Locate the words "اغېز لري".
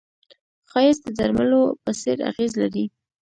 2.29-2.85